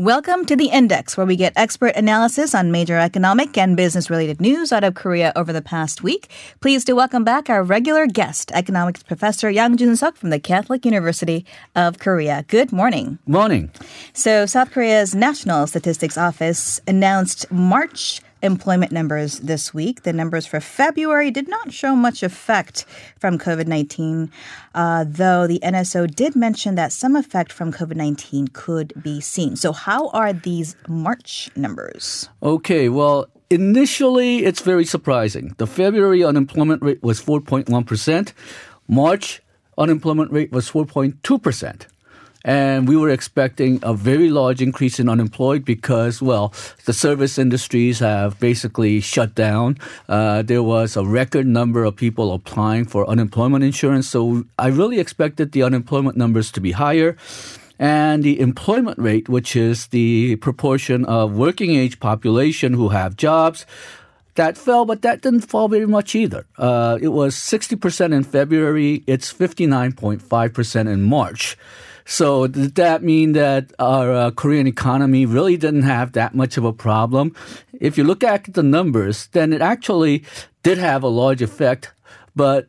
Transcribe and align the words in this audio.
Welcome 0.00 0.46
to 0.46 0.56
the 0.56 0.68
Index, 0.68 1.18
where 1.18 1.26
we 1.26 1.36
get 1.36 1.52
expert 1.56 1.94
analysis 1.94 2.54
on 2.54 2.72
major 2.72 2.96
economic 2.96 3.58
and 3.58 3.76
business 3.76 4.08
related 4.08 4.40
news 4.40 4.72
out 4.72 4.82
of 4.82 4.94
Korea 4.94 5.30
over 5.36 5.52
the 5.52 5.60
past 5.60 6.02
week. 6.02 6.30
Please 6.60 6.86
do 6.86 6.96
welcome 6.96 7.22
back 7.22 7.50
our 7.50 7.62
regular 7.62 8.06
guest, 8.06 8.50
economics 8.54 9.02
professor 9.02 9.50
Yang 9.50 9.76
Jun-suk 9.76 10.16
from 10.16 10.30
the 10.30 10.40
Catholic 10.40 10.86
University 10.86 11.44
of 11.76 11.98
Korea. 11.98 12.46
Good 12.48 12.72
morning. 12.72 13.18
Morning. 13.26 13.70
So, 14.14 14.46
South 14.46 14.70
Korea's 14.70 15.14
National 15.14 15.66
Statistics 15.66 16.16
Office 16.16 16.80
announced 16.88 17.52
March 17.52 18.22
employment 18.42 18.92
numbers 18.92 19.40
this 19.40 19.74
week. 19.74 20.02
The 20.02 20.12
numbers 20.12 20.46
for 20.46 20.60
February 20.60 21.30
did 21.30 21.48
not 21.48 21.72
show 21.72 21.94
much 21.94 22.22
effect 22.22 22.84
from 23.18 23.38
COVID 23.38 23.66
19, 23.66 24.30
uh, 24.74 25.04
though 25.06 25.46
the 25.46 25.60
NSO 25.60 26.12
did 26.12 26.36
mention 26.36 26.74
that 26.74 26.92
some 26.92 27.16
effect 27.16 27.52
from 27.52 27.72
COVID 27.72 27.96
19 27.96 28.48
could 28.48 28.92
be 29.02 29.20
seen. 29.20 29.56
So, 29.56 29.72
how 29.72 30.08
are 30.08 30.32
these 30.32 30.76
March 30.88 31.50
numbers? 31.56 32.28
Okay, 32.42 32.88
well, 32.88 33.26
initially 33.50 34.44
it's 34.44 34.60
very 34.60 34.84
surprising. 34.84 35.54
The 35.58 35.66
February 35.66 36.24
unemployment 36.24 36.82
rate 36.82 37.02
was 37.02 37.20
4.1%, 37.22 38.32
March 38.88 39.42
unemployment 39.78 40.30
rate 40.30 40.52
was 40.52 40.70
4.2%. 40.70 41.86
And 42.44 42.88
we 42.88 42.96
were 42.96 43.10
expecting 43.10 43.80
a 43.82 43.92
very 43.92 44.30
large 44.30 44.62
increase 44.62 44.98
in 44.98 45.08
unemployed 45.08 45.64
because, 45.64 46.22
well, 46.22 46.54
the 46.86 46.92
service 46.92 47.38
industries 47.38 47.98
have 47.98 48.40
basically 48.40 49.00
shut 49.00 49.34
down. 49.34 49.76
Uh, 50.08 50.42
there 50.42 50.62
was 50.62 50.96
a 50.96 51.04
record 51.04 51.46
number 51.46 51.84
of 51.84 51.96
people 51.96 52.32
applying 52.32 52.86
for 52.86 53.08
unemployment 53.08 53.64
insurance. 53.64 54.08
So 54.08 54.44
I 54.58 54.68
really 54.68 54.98
expected 54.98 55.52
the 55.52 55.62
unemployment 55.62 56.16
numbers 56.16 56.50
to 56.52 56.60
be 56.60 56.72
higher. 56.72 57.16
And 57.78 58.22
the 58.22 58.38
employment 58.40 58.98
rate, 58.98 59.30
which 59.30 59.56
is 59.56 59.86
the 59.86 60.36
proportion 60.36 61.06
of 61.06 61.32
working 61.32 61.76
age 61.76 61.98
population 61.98 62.74
who 62.74 62.90
have 62.90 63.16
jobs, 63.16 63.64
that 64.34 64.56
fell, 64.56 64.84
but 64.84 65.02
that 65.02 65.22
didn't 65.22 65.42
fall 65.42 65.68
very 65.68 65.86
much 65.86 66.14
either. 66.14 66.46
Uh, 66.56 66.98
it 67.00 67.08
was 67.08 67.34
60% 67.34 68.12
in 68.12 68.24
February. 68.24 69.02
It's 69.06 69.32
59.5% 69.32 70.88
in 70.88 71.02
March. 71.02 71.56
So 72.04 72.46
did 72.46 72.74
that 72.74 73.02
mean 73.02 73.32
that 73.32 73.72
our 73.78 74.12
uh, 74.12 74.30
Korean 74.32 74.66
economy 74.66 75.26
really 75.26 75.56
didn't 75.56 75.82
have 75.82 76.12
that 76.12 76.34
much 76.34 76.56
of 76.56 76.64
a 76.64 76.72
problem? 76.72 77.34
If 77.80 77.96
you 77.96 78.04
look 78.04 78.24
at 78.24 78.52
the 78.52 78.62
numbers, 78.62 79.28
then 79.28 79.52
it 79.52 79.62
actually 79.62 80.24
did 80.62 80.78
have 80.78 81.02
a 81.02 81.08
large 81.08 81.42
effect, 81.42 81.92
but 82.34 82.68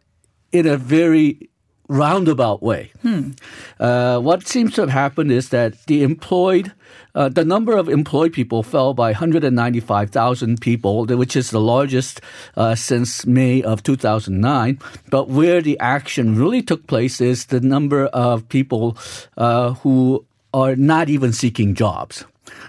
in 0.51 0.67
a 0.67 0.77
very 0.77 1.49
roundabout 1.91 2.63
way. 2.63 2.91
Hmm. 3.01 3.31
Uh, 3.77 4.19
what 4.19 4.47
seems 4.47 4.73
to 4.75 4.81
have 4.81 4.89
happened 4.89 5.31
is 5.31 5.49
that 5.49 5.75
the 5.87 6.03
employed, 6.03 6.71
uh, 7.15 7.27
the 7.27 7.43
number 7.43 7.75
of 7.75 7.89
employed 7.89 8.31
people 8.31 8.63
fell 8.63 8.93
by 8.93 9.11
195,000 9.11 10.61
people, 10.61 11.05
which 11.05 11.35
is 11.35 11.51
the 11.51 11.59
largest 11.59 12.21
uh, 12.55 12.75
since 12.75 13.25
May 13.25 13.61
of 13.61 13.83
2009. 13.83 14.79
But 15.09 15.27
where 15.27 15.61
the 15.61 15.77
action 15.79 16.37
really 16.37 16.61
took 16.61 16.87
place 16.87 17.19
is 17.19 17.47
the 17.47 17.59
number 17.59 18.05
of 18.05 18.47
people 18.47 18.97
uh, 19.37 19.73
who 19.83 20.25
are 20.53 20.77
not 20.77 21.09
even 21.09 21.33
seeking 21.33 21.75
jobs. 21.75 22.23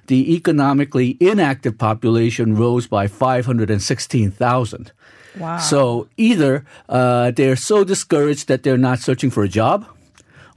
The 0.08 0.34
economically 0.34 1.16
inactive 1.20 1.78
population 1.78 2.56
rose 2.56 2.88
by 2.88 3.06
516,000. 3.06 4.92
Wow. 5.38 5.59
So 5.59 6.09
either 6.16 6.65
uh, 6.88 7.31
they're 7.31 7.56
so 7.56 7.84
discouraged 7.84 8.48
that 8.48 8.62
they're 8.62 8.78
not 8.78 8.98
searching 8.98 9.31
for 9.31 9.43
a 9.43 9.48
job, 9.48 9.87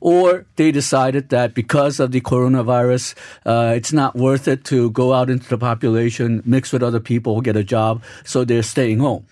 or 0.02 0.46
they 0.58 0.72
decided 0.72 1.30
that 1.30 1.54
because 1.54 2.00
of 2.00 2.12
the 2.12 2.22
coronavirus, 2.22 3.16
uh, 3.46 3.74
it's 3.76 3.94
not 3.94 4.16
worth 4.16 4.48
it 4.48 4.64
to 4.66 4.92
go 4.92 5.14
out 5.14 5.30
into 5.30 5.48
the 5.50 5.58
population, 5.58 6.44
mix 6.46 6.72
with 6.72 6.84
other 6.84 7.00
people, 7.00 7.42
get 7.42 7.56
a 7.56 7.64
job, 7.64 8.04
so 8.24 8.44
they're 8.44 8.64
staying 8.64 9.00
home. 9.00 9.26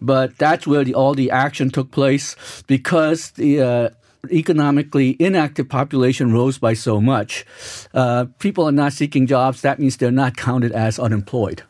But 0.00 0.38
that's 0.38 0.66
where 0.66 0.84
the, 0.84 0.94
all 0.94 1.14
the 1.14 1.30
action 1.30 1.70
took 1.70 1.90
place 1.90 2.36
because 2.68 3.30
the 3.32 3.60
uh, 3.60 3.88
economically 4.30 5.16
inactive 5.18 5.68
population 5.68 6.32
rose 6.32 6.58
by 6.58 6.74
so 6.74 7.00
much. 7.00 7.44
Uh, 7.94 8.26
people 8.38 8.64
are 8.68 8.72
not 8.72 8.92
seeking 8.92 9.26
jobs. 9.26 9.62
That 9.62 9.78
means 9.78 9.96
they're 9.96 10.10
not 10.10 10.36
counted 10.36 10.72
as 10.72 10.98
unemployed. 10.98 11.62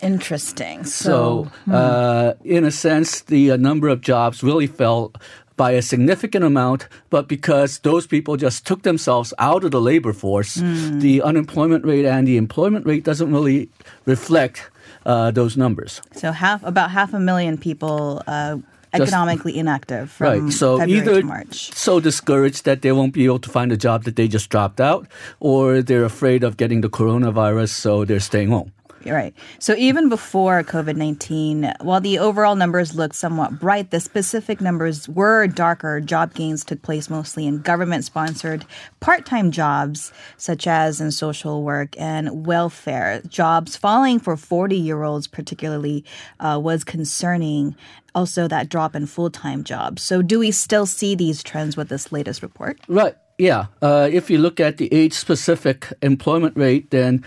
Interesting. 0.00 0.84
So, 0.84 1.50
so 1.66 1.72
uh, 1.72 2.34
in 2.44 2.64
a 2.64 2.70
sense, 2.70 3.22
the 3.22 3.52
uh, 3.52 3.56
number 3.56 3.88
of 3.88 4.00
jobs 4.00 4.42
really 4.42 4.66
fell 4.66 5.12
by 5.56 5.70
a 5.72 5.82
significant 5.82 6.44
amount, 6.44 6.86
but 7.08 7.28
because 7.28 7.78
those 7.78 8.06
people 8.06 8.36
just 8.36 8.66
took 8.66 8.82
themselves 8.82 9.32
out 9.38 9.64
of 9.64 9.70
the 9.70 9.80
labor 9.80 10.12
force, 10.12 10.58
mm. 10.58 11.00
the 11.00 11.22
unemployment 11.22 11.84
rate 11.84 12.04
and 12.04 12.28
the 12.28 12.36
employment 12.36 12.86
rate 12.86 13.04
doesn't 13.04 13.32
really 13.32 13.70
reflect 14.04 14.70
uh, 15.06 15.30
those 15.30 15.56
numbers. 15.56 16.02
So 16.12 16.32
half, 16.32 16.62
about 16.62 16.90
half 16.90 17.14
a 17.14 17.20
million 17.20 17.58
people. 17.58 18.22
Uh, 18.26 18.58
economically 18.92 19.52
just, 19.52 19.60
inactive 19.60 20.10
from 20.10 20.44
right. 20.44 20.52
so 20.52 20.78
February 20.78 21.02
either 21.02 21.20
to 21.20 21.26
March. 21.26 21.70
so 21.74 22.00
discouraged 22.00 22.64
that 22.64 22.80
they 22.80 22.92
won't 22.92 23.12
be 23.12 23.26
able 23.26 23.38
to 23.38 23.50
find 23.50 23.70
a 23.70 23.76
job 23.76 24.04
that 24.04 24.16
they 24.16 24.26
just 24.26 24.48
dropped 24.48 24.80
out, 24.80 25.06
or 25.38 25.82
they're 25.82 26.04
afraid 26.04 26.42
of 26.42 26.56
getting 26.56 26.80
the 26.80 26.88
coronavirus, 26.88 27.70
so 27.70 28.06
they're 28.06 28.20
staying 28.20 28.48
home. 28.48 28.72
Right. 29.10 29.34
So 29.58 29.74
even 29.76 30.08
before 30.08 30.62
COVID 30.62 30.96
19, 30.96 31.72
while 31.80 32.00
the 32.00 32.18
overall 32.18 32.56
numbers 32.56 32.94
looked 32.94 33.14
somewhat 33.14 33.58
bright, 33.58 33.90
the 33.90 34.00
specific 34.00 34.60
numbers 34.60 35.08
were 35.08 35.46
darker. 35.46 36.00
Job 36.00 36.34
gains 36.34 36.64
took 36.64 36.82
place 36.82 37.08
mostly 37.08 37.46
in 37.46 37.62
government 37.62 38.04
sponsored 38.04 38.64
part 39.00 39.26
time 39.26 39.50
jobs, 39.50 40.12
such 40.36 40.66
as 40.66 41.00
in 41.00 41.10
social 41.10 41.62
work 41.62 41.94
and 41.98 42.46
welfare. 42.46 43.22
Jobs 43.28 43.76
falling 43.76 44.18
for 44.18 44.36
40 44.36 44.76
year 44.76 45.02
olds, 45.02 45.26
particularly, 45.26 46.04
uh, 46.40 46.58
was 46.62 46.84
concerning. 46.84 47.76
Also, 48.14 48.48
that 48.48 48.70
drop 48.70 48.96
in 48.96 49.06
full 49.06 49.28
time 49.30 49.62
jobs. 49.62 50.02
So, 50.02 50.22
do 50.22 50.38
we 50.38 50.50
still 50.50 50.86
see 50.86 51.14
these 51.14 51.42
trends 51.42 51.76
with 51.76 51.90
this 51.90 52.12
latest 52.12 52.42
report? 52.42 52.80
Right. 52.88 53.14
Yeah. 53.38 53.66
Uh, 53.82 54.08
if 54.10 54.30
you 54.30 54.38
look 54.38 54.60
at 54.60 54.78
the 54.78 54.92
age 54.92 55.12
specific 55.12 55.92
employment 56.00 56.56
rate, 56.56 56.90
then 56.90 57.24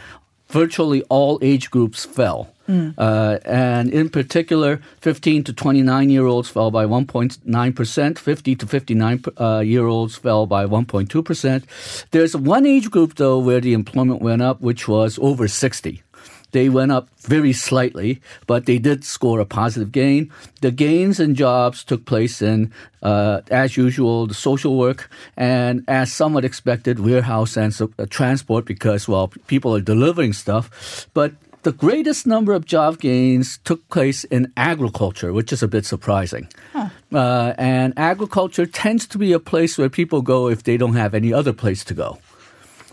virtually 0.49 1.03
all 1.03 1.39
age 1.41 1.71
groups 1.71 2.05
fell. 2.05 2.53
Mm. 2.67 2.93
Uh, 2.97 3.39
and 3.45 3.89
in 3.91 4.09
particular, 4.09 4.79
15 5.01 5.43
to 5.45 5.53
29 5.53 6.09
year 6.09 6.27
olds 6.27 6.49
fell 6.49 6.69
by 6.69 6.85
1.9%, 6.85 8.17
50 8.19 8.55
to 8.55 8.67
59 8.67 9.23
uh, 9.39 9.59
year 9.59 9.87
olds 9.87 10.15
fell 10.17 10.45
by 10.45 10.65
1.2%. 10.65 12.05
There's 12.11 12.35
one 12.35 12.67
age 12.67 12.91
group, 12.91 13.15
though, 13.15 13.39
where 13.39 13.59
the 13.59 13.73
employment 13.73 14.21
went 14.21 14.43
up, 14.43 14.61
which 14.61 14.87
was 14.87 15.17
over 15.19 15.47
60. 15.47 16.03
They 16.51 16.69
went 16.69 16.91
up 16.91 17.09
very 17.19 17.53
slightly, 17.53 18.21
but 18.47 18.65
they 18.65 18.79
did 18.79 19.03
score 19.03 19.39
a 19.39 19.45
positive 19.45 19.91
gain. 19.91 20.31
The 20.61 20.71
gains 20.71 21.19
in 21.19 21.35
jobs 21.35 21.83
took 21.83 22.05
place 22.05 22.41
in, 22.41 22.71
uh, 23.03 23.41
as 23.51 23.77
usual, 23.77 24.27
the 24.27 24.33
social 24.33 24.77
work 24.77 25.09
and, 25.37 25.83
as 25.87 26.11
somewhat 26.11 26.45
expected, 26.45 26.99
warehouse 26.99 27.55
and 27.55 27.75
uh, 27.81 28.05
transport 28.09 28.65
because, 28.65 29.07
well, 29.07 29.27
people 29.47 29.75
are 29.75 29.81
delivering 29.81 30.33
stuff. 30.33 31.07
But 31.13 31.33
the 31.63 31.71
greatest 31.71 32.25
number 32.25 32.53
of 32.53 32.65
job 32.65 32.99
gains 32.99 33.59
took 33.63 33.87
place 33.89 34.23
in 34.23 34.51
agriculture, 34.55 35.33
which 35.33 35.51
is 35.51 35.61
a 35.61 35.67
bit 35.67 35.85
surprising. 35.85 36.47
Huh. 36.73 36.89
Uh, 37.13 37.53
and 37.57 37.93
agriculture 37.97 38.65
tends 38.65 39.05
to 39.07 39.17
be 39.17 39.33
a 39.33 39.39
place 39.39 39.77
where 39.77 39.89
people 39.89 40.21
go 40.21 40.47
if 40.47 40.63
they 40.63 40.77
don't 40.77 40.95
have 40.95 41.13
any 41.13 41.33
other 41.33 41.53
place 41.53 41.83
to 41.85 41.93
go. 41.93 42.17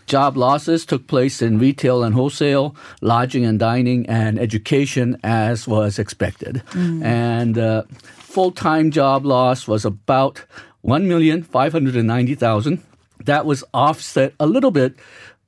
Job 0.06 0.36
losses 0.36 0.86
took 0.86 1.06
place 1.06 1.42
in 1.42 1.58
retail 1.58 2.04
and 2.04 2.14
wholesale, 2.14 2.76
lodging 3.00 3.44
and 3.44 3.58
dining, 3.58 4.08
and 4.08 4.38
education, 4.38 5.18
as 5.24 5.66
was 5.66 5.98
expected. 5.98 6.62
Mm. 6.70 7.04
And 7.04 7.58
uh, 7.58 7.82
full 8.14 8.52
time 8.52 8.90
job 8.90 9.26
loss 9.26 9.66
was 9.66 9.84
about 9.84 10.44
1,590,000. 10.84 12.80
That 13.24 13.46
was 13.46 13.64
offset 13.74 14.34
a 14.38 14.46
little 14.46 14.70
bit 14.70 14.94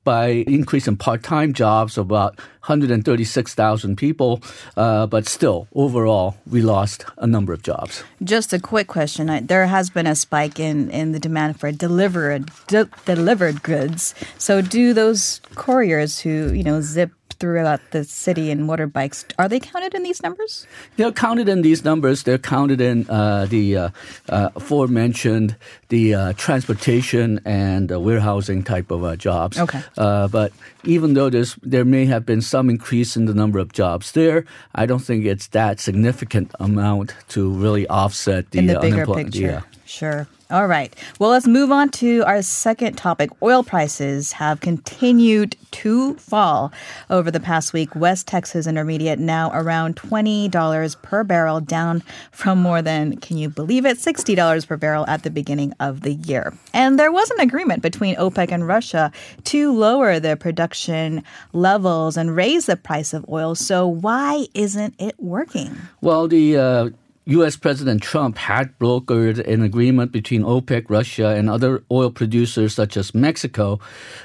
by 0.03 0.43
increase 0.47 0.87
in 0.87 0.97
part-time 0.97 1.53
jobs 1.53 1.97
of 1.97 2.05
about 2.05 2.37
136,000 2.65 3.95
people, 3.95 4.41
uh, 4.77 5.07
but 5.07 5.27
still, 5.27 5.67
overall, 5.73 6.35
we 6.49 6.61
lost 6.61 7.05
a 7.17 7.27
number 7.27 7.53
of 7.53 7.63
jobs. 7.63 8.03
Just 8.23 8.53
a 8.53 8.59
quick 8.59 8.87
question: 8.87 9.45
There 9.47 9.67
has 9.67 9.89
been 9.89 10.07
a 10.07 10.15
spike 10.15 10.59
in, 10.59 10.89
in 10.91 11.11
the 11.11 11.19
demand 11.19 11.59
for 11.59 11.71
delivered 11.71 12.49
de- 12.67 12.89
delivered 13.05 13.63
goods. 13.63 14.13
So, 14.37 14.61
do 14.61 14.93
those 14.93 15.41
couriers 15.55 16.19
who 16.19 16.53
you 16.53 16.63
know 16.63 16.81
zip 16.81 17.11
throughout 17.39 17.79
the 17.91 18.03
city 18.03 18.51
in 18.51 18.67
motorbikes. 18.67 19.25
Are 19.39 19.47
they 19.47 19.59
counted 19.59 19.93
in 19.93 20.03
these 20.03 20.21
numbers? 20.21 20.67
They're 20.97 21.11
counted 21.11 21.49
in 21.49 21.61
these 21.61 21.83
numbers. 21.83 22.23
They're 22.23 22.37
counted 22.37 22.81
in 22.81 23.09
uh, 23.09 23.45
the 23.45 23.77
uh, 23.77 23.89
uh, 24.29 24.49
aforementioned 24.55 25.55
the 25.89 26.13
uh, 26.13 26.33
transportation 26.33 27.39
and 27.45 27.89
warehousing 27.89 28.63
type 28.63 28.91
of 28.91 29.03
uh, 29.03 29.15
jobs. 29.15 29.57
Okay. 29.57 29.81
Uh, 29.97 30.27
but 30.27 30.51
even 30.83 31.13
though 31.13 31.29
there's 31.29 31.55
there 31.63 31.85
may 31.85 32.05
have 32.05 32.25
been 32.25 32.41
some 32.41 32.69
increase 32.69 33.17
in 33.17 33.25
the 33.25 33.33
number 33.33 33.59
of 33.59 33.73
jobs 33.73 34.11
there, 34.11 34.45
I 34.75 34.85
don't 34.85 34.99
think 34.99 35.25
it's 35.25 35.47
that 35.47 35.79
significant 35.79 36.53
amount 36.59 37.15
to 37.29 37.49
really 37.49 37.87
offset 37.87 38.51
the 38.51 38.59
in 38.59 38.67
the 38.67 38.79
bigger 38.79 39.05
picture. 39.05 39.63
Sure. 39.85 40.27
All 40.51 40.65
right. 40.65 40.95
Well, 41.19 41.29
let's 41.29 41.45
move 41.45 41.71
on 41.71 41.89
to 41.89 42.23
our 42.25 42.41
second 42.41 42.95
topic. 42.95 43.29
Oil 43.43 43.61
prices 43.61 44.31
have 44.31 44.61
continued 44.61 45.55
to 45.69 46.15
fall 46.15 46.73
over 47.11 47.29
the 47.29 47.39
past 47.39 47.71
week. 47.71 47.95
West 47.95 48.25
Texas 48.25 48.65
Intermediate 48.65 49.19
now 49.19 49.51
around 49.53 49.95
$20 49.95 51.01
per 51.03 51.23
barrel, 51.23 51.61
down 51.61 52.01
from 52.31 52.59
more 52.59 52.81
than, 52.81 53.17
can 53.17 53.37
you 53.37 53.47
believe 53.47 53.85
it, 53.85 53.97
$60 53.97 54.67
per 54.67 54.75
barrel 54.75 55.05
at 55.07 55.21
the 55.21 55.29
beginning 55.29 55.71
of 55.79 56.01
the 56.01 56.13
year. 56.13 56.51
And 56.73 56.97
there 56.97 57.11
was 57.11 57.29
an 57.29 57.41
agreement 57.41 57.83
between 57.83 58.15
OPEC 58.15 58.51
and 58.51 58.67
Russia 58.67 59.11
to 59.43 59.71
lower 59.71 60.19
the 60.19 60.35
production 60.35 61.23
levels 61.53 62.17
and 62.17 62.35
raise 62.35 62.65
the 62.65 62.75
price 62.75 63.13
of 63.13 63.23
oil. 63.29 63.53
So 63.53 63.85
why 63.85 64.47
isn't 64.55 64.95
it 64.97 65.13
working? 65.19 65.77
Well, 66.01 66.27
the 66.27 66.57
uh, 66.57 66.89
U.S. 67.25 67.55
President 67.55 68.01
Trump 68.01 68.37
had 68.37 68.77
brokered 68.79 69.45
an 69.47 69.61
agreement 69.61 70.11
between 70.11 70.43
OPEC, 70.43 70.89
Russia, 70.89 71.27
and 71.27 71.49
other 71.49 71.83
oil 71.91 72.09
producers 72.09 72.73
such 72.73 72.97
as 72.97 73.13
Mexico. 73.13 73.79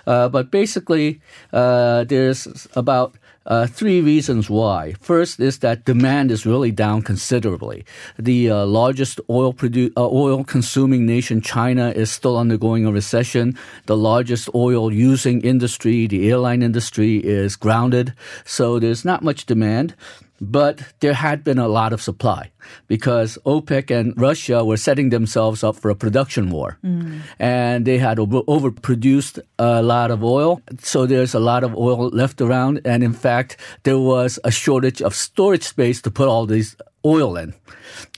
Uh, 0.06 0.29
but 0.29 0.50
basically, 0.50 1.20
uh, 1.52 2.05
there's 2.05 2.69
about 2.75 3.17
uh, 3.46 3.67
three 3.67 4.00
reasons 4.00 4.49
why. 4.49 4.94
First 5.00 5.38
is 5.38 5.58
that 5.58 5.85
demand 5.85 6.31
is 6.31 6.46
really 6.46 6.70
down 6.70 7.02
considerably. 7.02 7.85
The 8.19 8.50
uh, 8.50 8.67
largest 8.67 9.20
oil 9.29 9.52
produ- 9.52 9.93
uh, 9.96 10.08
oil 10.08 10.44
consuming 10.44 11.05
nation, 11.05 11.41
China, 11.41 11.91
is 11.91 12.11
still 12.11 12.38
undergoing 12.38 12.87
a 12.87 12.93
recession. 12.93 13.58
The 13.87 13.96
largest 13.96 14.49
oil 14.55 14.93
using 14.93 15.43
industry, 15.43 16.06
the 16.06 16.31
airline 16.31 16.62
industry, 16.62 17.19
is 17.19 17.56
grounded. 17.56 18.14
So 18.44 18.79
there's 18.79 19.05
not 19.05 19.23
much 19.23 19.46
demand. 19.46 19.94
But 20.40 20.82
there 21.00 21.14
had 21.14 21.44
been 21.44 21.58
a 21.58 21.69
lot 21.69 21.92
of 21.92 22.02
supply 22.02 22.50
because 22.88 23.38
OPEC 23.46 23.90
and 23.90 24.20
Russia 24.20 24.64
were 24.64 24.76
setting 24.76 25.10
themselves 25.10 25.62
up 25.62 25.76
for 25.76 25.90
a 25.90 25.94
production 25.94 26.50
war. 26.50 26.78
Mm. 26.84 27.20
And 27.38 27.84
they 27.84 27.98
had 27.98 28.19
over- 28.19 28.42
overproduced 28.42 29.38
a 29.58 29.82
lot 29.82 30.10
of 30.10 30.25
oil. 30.25 30.60
So 30.81 31.06
there's 31.06 31.34
a 31.34 31.40
lot 31.40 31.62
of 31.62 31.76
oil 31.76 32.08
left 32.08 32.40
around. 32.40 32.81
And 32.84 33.02
in 33.04 33.12
fact, 33.12 33.56
there 33.84 33.98
was 33.98 34.38
a 34.44 34.50
shortage 34.50 35.00
of 35.00 35.14
storage 35.14 35.62
space 35.62 36.02
to 36.02 36.10
put 36.10 36.28
all 36.28 36.46
these 36.46 36.76
oil 37.04 37.36
in. 37.36 37.54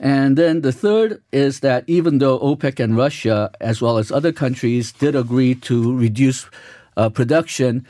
And 0.01 0.37
then 0.37 0.63
the 0.63 0.73
third 0.73 1.23
is 1.33 1.61
that 1.61 1.85
even 1.87 2.19
though 2.19 2.39
OPEC 2.39 2.81
and 2.81 2.97
Russia, 2.97 3.51
as 3.61 3.83
well 3.83 3.99
as 3.99 4.13
other 4.13 4.33
countries, 4.33 4.93
did 4.93 5.15
agree 5.15 5.55
to 5.55 5.97
reduce 5.97 6.49
uh, 6.97 7.09
production, 7.09 7.87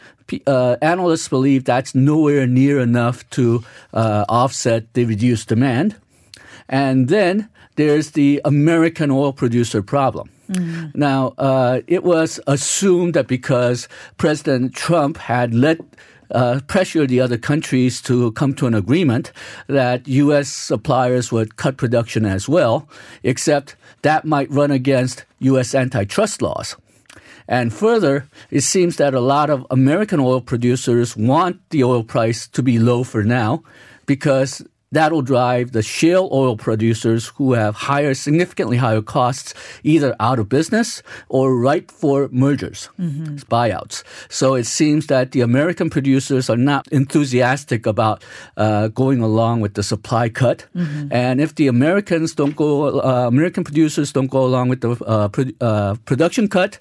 uh, 0.47 0.77
analysts 0.83 1.29
believe 1.29 1.65
that's 1.65 1.95
nowhere 1.95 2.47
near 2.47 2.81
enough 2.81 3.29
to 3.31 3.63
uh, 3.95 4.25
offset 4.29 4.93
the 4.95 5.05
reduced 5.05 5.49
demand. 5.49 5.97
And 6.69 7.09
then 7.09 7.49
there's 7.77 8.13
the 8.13 8.41
American 8.45 9.11
oil 9.11 9.33
producer 9.33 9.83
problem. 9.83 10.31
Mm. 10.51 10.95
Now, 10.95 11.35
uh, 11.39 11.81
it 11.87 12.05
was 12.05 12.41
assumed 12.47 13.15
that 13.15 13.27
because 13.27 13.89
President 14.17 14.75
Trump 14.75 15.17
had 15.17 15.55
let 15.55 15.79
uh, 16.31 16.61
pressure 16.67 17.07
the 17.07 17.21
other 17.21 17.39
countries 17.39 18.01
to 18.03 18.33
come 18.33 18.55
to 18.55 18.67
an 18.67 18.75
agreement 18.75 19.33
that 19.69 20.07
U.S. 20.09 20.49
suppliers 20.49 21.31
would 21.31 21.57
cut 21.57 21.77
production 21.77 22.25
as 22.25 22.49
well, 22.49 22.89
except 23.23 23.77
that 24.03 24.25
might 24.25 24.51
run 24.51 24.71
against 24.71 25.25
U.S. 25.41 25.75
antitrust 25.75 26.43
laws. 26.43 26.77
And 27.49 27.73
further, 27.73 28.29
it 28.51 28.63
seems 28.63 28.97
that 28.97 29.15
a 29.15 29.21
lot 29.21 29.51
of 29.51 29.67
American 29.71 30.21
oil 30.21 30.41
producers 30.41 31.17
want 31.17 31.61
the 31.71 31.85
oil 31.85 32.03
price 32.03 32.49
to 32.49 32.63
be 32.63 32.79
low 32.79 33.05
for 33.05 33.23
now 33.23 33.63
because 34.07 34.63
that'll 34.93 35.23
drive 35.23 35.73
the 35.73 35.83
shale 35.83 36.29
oil 36.33 36.57
producers 36.57 37.27
who 37.37 37.53
have 37.53 37.75
higher, 37.75 38.15
significantly 38.15 38.77
higher 38.77 39.03
costs, 39.03 39.53
either 39.83 40.15
out 40.21 40.39
of 40.39 40.49
business 40.49 41.03
or 41.29 41.57
ripe 41.59 41.91
for 41.91 42.29
mergers, 42.31 42.89
mm-hmm. 42.99 43.37
buyouts. 43.51 44.03
So 44.29 44.55
it 44.55 44.65
seems 44.65 45.07
that 45.09 45.33
the 45.33 45.41
American 45.41 45.91
producers 45.91 46.49
are 46.49 46.57
not 46.57 46.87
enthusiastic 46.89 47.87
about 47.87 48.25
uh, 48.57 48.89
going 48.89 49.21
along 49.21 49.61
with 49.61 49.75
the 49.75 49.83
supply 49.83 50.29
cut. 50.29 50.67
Mm-hmm. 50.75 51.13
And 51.13 51.41
if 51.41 51.55
the 51.55 51.67
Americans 51.67 52.35
don't 52.35 52.57
go, 52.57 53.01
uh, 53.01 53.27
American 53.27 53.65
producers 53.65 54.13
don't 54.13 54.31
go 54.31 54.45
along 54.45 54.69
with 54.69 54.81
the 54.81 54.93
uh, 55.05 55.29
pro- 55.29 55.53
uh, 55.61 55.97
production 56.05 56.49
cut, 56.49 56.79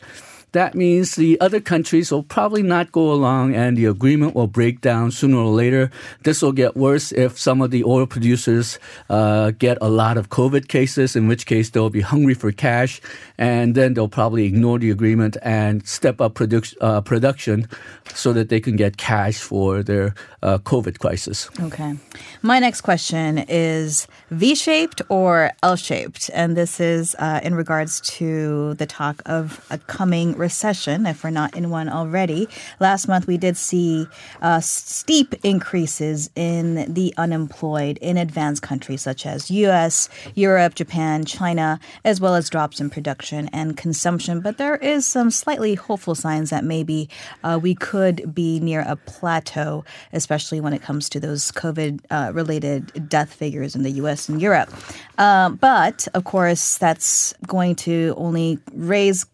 that 0.56 0.74
means 0.74 1.16
the 1.16 1.40
other 1.42 1.60
countries 1.60 2.12
will 2.12 2.24
probably 2.24 2.64
not 2.64 2.92
go 2.94 3.12
along 3.12 3.54
and 3.54 3.76
the 3.76 3.86
agreement 3.86 4.34
will 4.34 4.48
break 4.48 4.80
down 4.80 5.12
sooner 5.12 5.36
or 5.38 5.52
later. 5.52 5.92
This 6.24 6.42
will 6.42 6.54
get 6.54 6.78
worse 6.78 7.12
if 7.12 7.38
some 7.38 7.62
of 7.62 7.72
the 7.72 7.84
oil 7.84 8.08
producers 8.08 8.80
uh, 9.10 9.52
get 9.52 9.78
a 9.82 9.90
lot 9.90 10.16
of 10.16 10.30
COVID 10.30 10.70
cases, 10.70 11.14
in 11.16 11.28
which 11.28 11.46
case 11.46 11.72
they'll 11.72 11.90
be 11.90 12.00
hungry 12.00 12.36
for 12.36 12.54
cash 12.54 13.02
and 13.38 13.76
then 13.76 13.96
they'll 13.96 14.08
probably 14.08 14.46
ignore 14.46 14.80
the 14.80 14.92
agreement 14.92 15.36
and 15.42 15.86
step 15.86 16.22
up 16.22 16.40
uh, 16.40 17.02
production 17.02 17.68
so 18.14 18.32
that 18.32 18.48
they 18.48 18.62
can 18.62 18.78
get 18.78 18.96
cash 18.96 19.38
for 19.38 19.84
their 19.84 20.16
uh, 20.42 20.58
COVID 20.60 21.00
crisis. 21.00 21.50
Okay. 21.60 21.96
My 22.42 22.60
next 22.60 22.82
question 22.82 23.40
is 23.50 24.08
V 24.30 24.56
shaped 24.56 25.02
or 25.10 25.52
L 25.64 25.76
shaped? 25.76 26.30
And 26.34 26.56
this 26.56 26.80
is 26.80 27.16
uh, 27.20 27.42
in 27.44 27.56
regards 27.56 28.00
to 28.18 28.76
the 28.76 28.86
talk 28.86 29.22
of 29.26 29.66
a 29.70 29.78
coming 29.78 30.36
recession, 30.46 31.08
if 31.08 31.24
we're 31.24 31.32
not 31.32 31.58
in 31.58 31.72
one 31.72 31.90
already. 31.90 32.48
Last 32.80 33.08
month, 33.08 33.26
we 33.26 33.38
did 33.38 33.58
see 33.58 34.06
uh, 34.44 34.60
steep 34.60 35.34
increases 35.44 36.30
in 36.36 36.94
the 36.94 37.16
unemployed 37.18 37.98
in 38.00 38.16
advanced 38.18 38.62
countries 38.62 39.02
such 39.02 39.26
as 39.26 39.50
US, 39.50 40.08
Europe, 40.36 40.76
Japan, 40.76 41.26
China, 41.26 41.80
as 42.04 42.22
well 42.22 42.36
as 42.36 42.48
drops 42.48 42.80
in 42.80 42.92
production 42.92 43.50
and 43.60 43.76
consumption. 43.76 44.40
But 44.40 44.58
there 44.60 44.76
is 44.76 45.08
some 45.08 45.32
slightly 45.32 45.74
hopeful 45.74 46.14
signs 46.14 46.52
that 46.52 46.64
maybe 46.64 47.10
uh, 47.44 47.58
we 47.60 47.74
could 47.74 48.36
be 48.36 48.60
near 48.60 48.82
a 48.82 48.96
plateau, 48.96 49.84
especially 50.14 50.62
when 50.62 50.74
it 50.74 50.84
comes 50.84 51.10
to 51.10 51.20
those 51.20 51.52
COVID 51.54 52.02
uh, 52.12 52.32
related 52.34 53.10
death 53.10 53.34
figures 53.34 53.76
in 53.76 53.82
the 53.82 53.96
US 54.04 54.30
and 54.30 54.40
Europe. 54.40 54.70
Um, 55.18 55.56
but 55.56 56.08
of 56.14 56.24
course, 56.24 56.78
that's 56.78 57.34
going 57.48 57.74
to 57.88 58.14
only 58.18 58.60
raise 58.74 59.26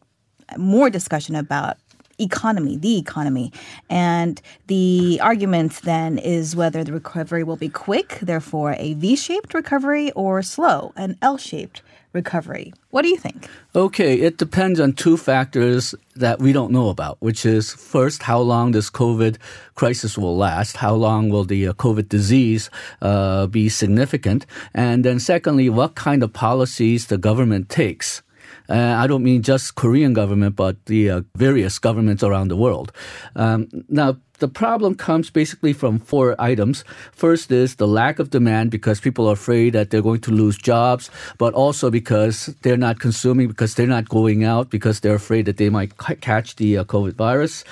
more 0.58 0.89
discussion 0.89 1.36
about 1.36 1.77
economy, 2.20 2.77
the 2.77 2.98
economy. 2.98 3.51
And 3.89 4.41
the 4.67 5.20
argument 5.22 5.81
then 5.84 6.17
is 6.17 6.55
whether 6.55 6.84
the 6.84 6.93
recovery 6.93 7.43
will 7.43 7.55
be 7.55 7.70
quick, 7.70 8.20
therefore 8.22 8.75
a 8.77 8.93
V 8.93 9.15
shaped 9.15 9.53
recovery, 9.53 10.12
or 10.12 10.41
slow, 10.41 10.93
an 10.96 11.17
L 11.22 11.38
shaped 11.38 11.81
recovery. 12.13 12.74
What 12.89 13.03
do 13.03 13.08
you 13.08 13.17
think? 13.17 13.48
Okay, 13.74 14.20
it 14.20 14.38
depends 14.38 14.79
on 14.79 14.93
two 14.93 15.15
factors 15.15 15.96
that 16.15 16.39
we 16.39 16.51
don't 16.51 16.72
know 16.72 16.89
about, 16.89 17.17
which 17.22 17.46
is 17.46 17.72
first, 17.74 18.24
how 18.24 18.39
long 18.39 18.72
this 18.72 18.89
COVID 18.89 19.38
crisis 19.75 20.17
will 20.17 20.36
last, 20.36 20.77
how 20.77 20.93
long 20.93 21.29
will 21.29 21.46
the 21.46 21.67
uh, 21.67 21.74
COVID 21.74 22.10
disease 22.10 22.70
uh, 23.01 23.48
be 23.48 23.70
significant, 23.70 24.46
and 24.74 25.05
then 25.05 25.20
secondly, 25.20 25.70
what 25.70 25.96
kind 25.96 26.22
of 26.22 26.34
policies 26.34 27.08
the 27.08 27.17
government 27.17 27.70
takes. 27.70 28.22
Uh, 28.70 28.96
I 28.98 29.08
don't 29.08 29.24
mean 29.24 29.41
just 29.41 29.75
Korean 29.75 30.13
government, 30.13 30.56
but 30.56 30.86
the 30.86 31.10
uh, 31.10 31.22
various 31.36 31.80
governments 31.80 32.24
around 32.24 32.50
the 32.50 32.56
world. 32.56 32.91
Um, 33.36 33.68
now, 33.89 34.18
the 34.41 34.48
problem 34.48 34.96
comes 34.96 35.30
basically 35.30 35.72
from 35.72 36.00
four 36.00 36.36
items. 36.39 36.84
First 37.12 37.51
is 37.51 37.75
the 37.75 37.88
lack 37.88 38.18
of 38.18 38.32
demand 38.32 38.72
because 38.72 39.00
people 39.00 39.30
are 39.30 39.34
afraid 39.34 39.74
that 39.74 39.91
they're 39.91 40.01
going 40.01 40.22
to 40.22 40.32
lose 40.32 40.58
jobs, 40.58 41.12
but 41.38 41.53
also 41.53 41.91
because 41.91 42.48
they're 42.63 42.75
not 42.75 43.00
consuming, 43.00 43.48
because 43.48 43.75
they're 43.75 43.86
not 43.86 44.10
going 44.10 44.44
out, 44.44 44.72
because 44.72 45.00
they're 45.00 45.13
afraid 45.13 45.46
that 45.46 45.58
they 45.58 45.70
might 45.70 45.94
catch 46.22 46.56
the 46.56 46.80
uh, 46.80 46.84
COVID 46.84 47.13
virus. 47.13 47.63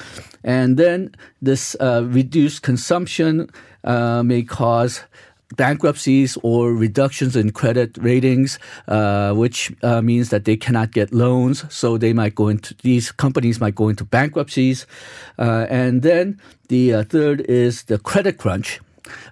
And 0.43 0.77
then 0.77 1.15
this 1.41 1.75
uh, 1.79 2.03
reduced 2.05 2.62
consumption 2.62 3.50
uh, 3.84 4.22
may 4.22 4.43
cause 4.43 5.01
bankruptcies 5.56 6.38
or 6.44 6.74
reductions 6.74 7.36
in 7.36 7.51
credit 7.51 7.98
ratings, 8.00 8.60
uh, 8.88 9.34
which 9.34 9.74
uh, 9.84 10.01
means 10.01 10.29
that 10.29 10.46
they 10.46 10.56
cannot 10.56 10.91
get 10.91 11.13
loans. 11.13 11.65
So 11.74 11.98
they 11.98 12.13
might 12.13 12.36
go 12.36 12.48
into 12.48 12.75
these 12.84 13.12
companies 13.12 13.60
might 13.60 13.75
go 13.75 13.89
into 13.89 14.06
bankruptcies, 14.06 14.86
uh, 15.38 15.65
and 15.70 16.01
then 16.01 16.39
the 16.68 16.94
uh, 16.94 17.03
third 17.03 17.41
is 17.41 17.84
the 17.84 17.98
credit 17.98 18.38
crunch. 18.38 18.79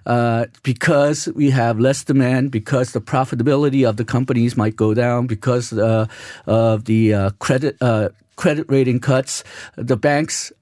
Uh, 0.06 0.46
because 0.64 1.28
we 1.36 1.50
have 1.50 1.78
less 1.78 2.02
demand, 2.02 2.50
because 2.50 2.92
the 2.92 3.00
profitability 3.00 3.88
of 3.88 3.96
the 3.96 4.04
companies 4.04 4.56
might 4.56 4.74
go 4.74 4.92
down, 4.92 5.28
because 5.28 5.72
uh, 5.72 6.06
of 6.46 6.86
the 6.86 7.32
credit 7.38 7.78
credit 8.34 8.66
rating 8.68 8.98
cuts, 9.00 9.44
the 9.76 9.96
banks 9.96 10.52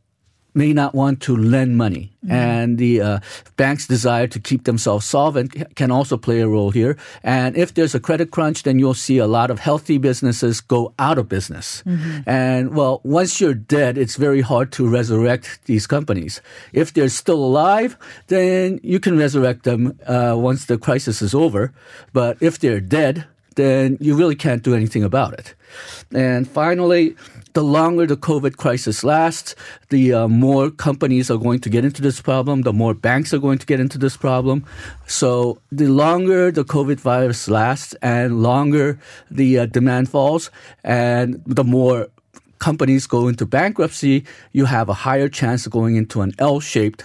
may 0.57 0.73
not 0.73 0.95
want 0.95 1.21
to 1.23 1.37
lend 1.37 1.77
money. 1.77 2.11
Mm-hmm. 2.25 2.35
And 2.35 2.79
the 2.79 3.01
uh, 3.01 3.19
bank's 3.57 3.87
desire 3.87 4.27
to 4.27 4.41
keep 4.41 4.65
themselves 4.65 5.07
solvent 5.07 5.77
can 5.77 5.91
also 5.91 6.17
play 6.17 6.41
a 6.41 6.49
role 6.49 6.71
here. 6.71 6.97
And 7.23 7.57
if 7.57 7.75
there's 7.75 7.95
a 7.95 8.01
credit 8.01 8.31
crunch, 8.31 8.65
then 8.65 8.79
you'll 8.79 8.95
see 8.95 9.19
a 9.19 9.27
lot 9.27 9.51
of 9.51 9.61
healthy 9.61 9.99
businesses 9.99 10.61
go 10.61 10.93
out 10.99 11.19
of 11.19 11.29
business. 11.29 11.83
Mm-hmm. 11.87 12.29
And 12.29 12.75
well, 12.75 13.01
once 13.05 13.41
you're 13.41 13.55
dead, 13.55 13.99
it's 13.99 14.17
very 14.17 14.41
hard 14.41 14.73
to 14.73 14.89
resurrect 14.89 15.61
these 15.67 15.87
companies. 15.87 16.41
If 16.73 16.93
they're 16.93 17.09
still 17.09 17.45
alive, 17.45 17.97
then 18.27 18.81
you 18.83 18.99
can 18.99 19.19
resurrect 19.19 19.63
them 19.65 19.99
uh, 20.07 20.35
once 20.37 20.65
the 20.65 20.79
crisis 20.79 21.23
is 21.23 21.35
over. 21.35 21.73
But 22.13 22.39
if 22.41 22.59
they're 22.59 22.81
dead, 22.81 23.27
then 23.57 23.99
you 24.01 24.15
really 24.15 24.37
can't 24.37 24.63
do 24.63 24.75
anything 24.75 25.03
about 25.03 25.33
it. 25.35 25.55
And 26.15 26.49
finally, 26.49 27.17
the 27.55 27.65
longer 27.65 28.07
the 28.07 28.17
COVID 28.17 28.59
crisis 28.59 29.03
lasts, 29.03 29.55
the 29.89 30.13
uh, 30.13 30.29
more 30.29 30.71
companies 30.71 31.31
are 31.31 31.39
going 31.39 31.61
to 31.61 31.71
get 31.71 31.85
into 31.85 32.03
this 32.03 32.21
problem, 32.21 32.63
the 32.63 32.73
more 32.73 32.95
banks 32.95 33.33
are 33.33 33.39
going 33.39 33.59
to 33.59 33.67
get 33.67 33.81
into 33.81 33.99
this 33.99 34.17
problem. 34.17 34.65
So 35.07 35.59
the 35.73 35.89
longer 35.89 36.51
the 36.51 36.65
COVID 36.65 37.01
virus 37.01 37.49
lasts 37.49 37.95
and 38.03 38.43
longer 38.43 38.99
the 39.31 39.59
uh, 39.59 39.67
demand 39.67 40.11
falls 40.11 40.51
and 40.85 41.43
the 41.47 41.65
more 41.65 42.09
companies 42.59 43.07
go 43.07 43.29
into 43.29 43.47
bankruptcy, 43.47 44.25
you 44.53 44.67
have 44.67 44.89
a 44.89 44.95
higher 44.95 45.29
chance 45.29 45.67
of 45.67 45.73
going 45.73 45.97
into 45.97 46.21
an 46.21 46.33
L-shaped 46.39 47.05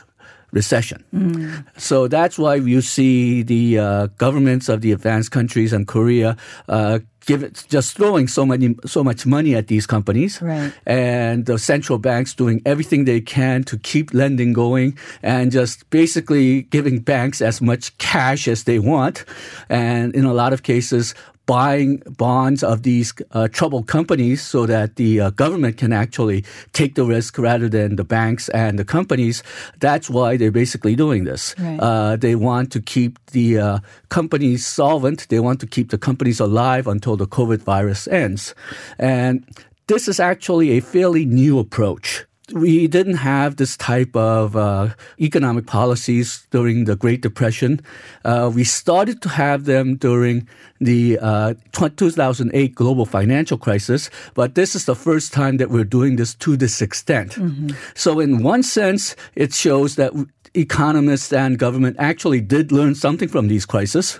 recession. 0.52 1.04
Mm. 1.14 1.66
So 1.78 2.08
that's 2.08 2.38
why 2.38 2.56
you 2.56 2.82
see 2.82 3.44
the 3.44 3.80
uh, 3.80 4.08
governments 4.18 4.70
of 4.70 4.82
the 4.82 4.92
advanced 4.92 5.32
countries 5.32 5.74
and 5.74 5.88
Korea 5.88 6.38
uh, 6.68 7.00
give 7.26 7.44
it, 7.44 7.66
just 7.70 7.96
throwing 7.96 8.28
so 8.28 8.46
many 8.46 8.76
so 8.86 9.04
much 9.04 9.26
money 9.26 9.56
at 9.56 9.68
these 9.68 9.86
companies, 9.86 10.42
right. 10.42 10.74
and 10.86 11.46
the 11.46 11.58
central 11.58 12.00
banks 12.00 12.34
doing 12.34 12.62
everything 12.66 13.06
they 13.06 13.22
can 13.22 13.64
to 13.64 13.78
keep 13.78 14.14
lending 14.14 14.54
going, 14.54 14.98
and 15.24 15.52
just 15.52 15.90
basically 15.90 16.64
giving 16.64 17.00
banks 17.00 17.42
as 17.42 17.62
much 17.62 17.98
cash 17.98 18.48
as 18.48 18.64
they 18.64 18.80
want, 18.80 19.26
and 19.70 20.16
in 20.16 20.26
a 20.26 20.34
lot 20.34 20.54
of 20.54 20.64
cases 20.64 21.14
buying 21.46 22.02
bonds 22.18 22.64
of 22.64 22.84
these 22.84 23.14
uh, 23.32 23.48
troubled 23.48 23.88
companies 23.88 24.42
so 24.42 24.66
that 24.66 24.96
the 24.96 25.20
uh, 25.20 25.30
government 25.32 25.76
can 25.76 25.92
actually 25.92 26.46
take 26.72 26.96
the 26.96 27.04
risk 27.04 27.38
rather 27.38 27.68
than 27.68 27.96
the 27.96 28.04
banks 28.04 28.48
and 28.50 28.80
the 28.80 28.86
companies. 28.86 29.44
That's 29.80 30.10
why 30.10 30.38
they're 30.38 30.52
basically 30.52 30.96
doing 30.96 31.26
this. 31.26 31.56
Right. 31.60 31.78
Uh, 31.78 32.16
they 32.16 32.36
want 32.36 32.72
to 32.72 32.80
keep 32.80 33.20
the 33.32 33.58
uh, 33.58 33.80
companies 34.10 34.66
solvent. 34.66 35.28
They 35.28 35.40
want 35.40 35.60
to 35.60 35.68
keep 35.68 35.90
the 35.90 35.98
companies 35.98 36.40
alive 36.40 36.88
until 36.88 37.11
the 37.16 37.28
COVID 37.28 37.60
virus 37.60 38.08
ends. 38.08 38.56
And 39.00 39.46
this 39.88 40.08
is 40.08 40.20
actually 40.20 40.72
a 40.72 40.80
fairly 40.80 41.26
new 41.26 41.60
approach 41.60 42.26
we 42.54 42.88
didn't 42.88 43.16
have 43.16 43.56
this 43.56 43.78
type 43.78 44.16
of 44.16 44.56
uh, 44.56 44.90
economic 45.20 45.66
policies 45.68 46.48
during 46.52 46.86
the 46.86 46.96
Great 46.96 47.22
Depression. 47.22 47.82
Uh, 48.26 48.52
we 48.54 48.64
started 48.64 49.22
to 49.22 49.30
have 49.30 49.66
them 49.66 49.96
during 49.96 50.48
the 50.80 51.18
uh, 51.20 51.54
2008 51.74 52.76
global 52.76 53.06
financial 53.06 53.58
crisis, 53.58 54.10
but 54.34 54.56
this 54.56 54.76
is 54.76 54.86
the 54.86 54.96
first 54.96 55.34
time 55.34 55.58
that 55.58 55.70
we're 55.70 55.84
doing 55.84 56.16
this 56.16 56.36
to 56.36 56.58
this 56.58 56.82
extent. 56.82 57.34
Mm-hmm. 57.34 57.70
So, 57.96 58.20
in 58.20 58.44
one 58.44 58.64
sense, 58.64 59.16
it 59.36 59.54
shows 59.54 59.96
that 59.96 60.14
economists 60.54 61.32
and 61.32 61.58
government 61.58 61.96
actually 62.00 62.42
did 62.42 62.72
learn 62.72 62.96
something 62.96 63.30
from 63.30 63.48
these 63.48 63.66
crises. 63.66 64.20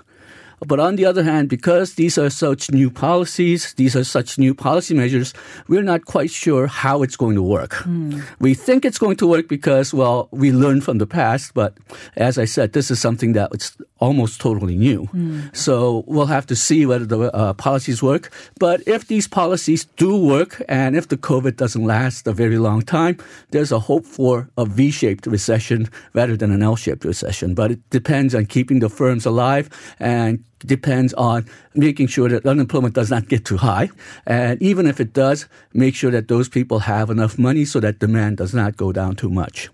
But 0.66 0.80
on 0.80 0.96
the 0.96 1.04
other 1.04 1.22
hand, 1.22 1.48
because 1.48 1.94
these 1.94 2.18
are 2.18 2.30
such 2.30 2.70
new 2.70 2.90
policies, 2.90 3.74
these 3.74 3.96
are 3.96 4.04
such 4.04 4.38
new 4.38 4.54
policy 4.54 4.94
measures, 4.94 5.34
we're 5.68 5.82
not 5.82 6.04
quite 6.04 6.30
sure 6.30 6.66
how 6.66 7.02
it's 7.02 7.16
going 7.16 7.34
to 7.34 7.42
work. 7.42 7.72
Mm. 7.84 8.22
We 8.38 8.54
think 8.54 8.84
it's 8.84 8.98
going 8.98 9.16
to 9.16 9.26
work 9.26 9.48
because, 9.48 9.92
well, 9.92 10.28
we 10.30 10.52
learned 10.52 10.84
from 10.84 10.98
the 10.98 11.06
past, 11.06 11.54
but 11.54 11.76
as 12.16 12.38
I 12.38 12.44
said, 12.44 12.72
this 12.72 12.90
is 12.90 13.00
something 13.00 13.32
that 13.32 13.50
it's 13.52 13.76
almost 14.02 14.40
totally 14.40 14.76
new. 14.76 15.06
Mm. 15.14 15.54
So 15.54 16.02
we'll 16.10 16.34
have 16.36 16.46
to 16.46 16.56
see 16.56 16.84
whether 16.90 17.06
the 17.06 17.30
uh, 17.30 17.54
policies 17.54 18.02
work. 18.02 18.24
But 18.58 18.82
if 18.86 19.06
these 19.06 19.28
policies 19.28 19.86
do 19.96 20.10
work 20.16 20.60
and 20.68 20.96
if 20.96 21.06
the 21.06 21.16
COVID 21.16 21.54
doesn't 21.56 21.86
last 21.86 22.26
a 22.26 22.34
very 22.34 22.58
long 22.58 22.82
time, 22.82 23.14
there's 23.52 23.70
a 23.70 23.78
hope 23.78 24.04
for 24.04 24.50
a 24.58 24.64
V-shaped 24.66 25.26
recession 25.26 25.88
rather 26.18 26.36
than 26.36 26.50
an 26.50 26.62
L-shaped 26.62 27.04
recession. 27.04 27.54
But 27.54 27.70
it 27.70 27.80
depends 27.90 28.34
on 28.34 28.46
keeping 28.46 28.80
the 28.80 28.90
firms 28.90 29.24
alive 29.24 29.70
and 30.00 30.42
depends 30.66 31.14
on 31.14 31.46
making 31.74 32.08
sure 32.08 32.28
that 32.28 32.46
unemployment 32.46 32.94
does 32.94 33.10
not 33.10 33.28
get 33.28 33.44
too 33.44 33.58
high. 33.58 33.90
And 34.26 34.60
even 34.62 34.86
if 34.86 34.98
it 34.98 35.12
does, 35.12 35.46
make 35.72 35.94
sure 35.94 36.10
that 36.10 36.26
those 36.26 36.48
people 36.48 36.80
have 36.80 37.10
enough 37.10 37.38
money 37.38 37.64
so 37.64 37.78
that 37.80 37.98
demand 37.98 38.38
does 38.42 38.52
not 38.54 38.76
go 38.76 38.90
down 38.90 39.14
too 39.14 39.30
much. 39.30 39.70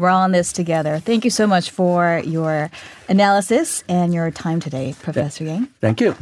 We're 0.00 0.08
all 0.08 0.24
in 0.24 0.32
this 0.32 0.52
together. 0.52 0.98
Thank 0.98 1.24
you 1.24 1.30
so 1.30 1.46
much 1.46 1.70
for 1.70 2.22
your 2.24 2.70
analysis 3.08 3.84
and 3.86 4.14
your 4.14 4.30
time 4.30 4.58
today, 4.58 4.94
Professor 5.02 5.44
Yang. 5.44 5.68
Thank 5.80 6.00
you. 6.00 6.16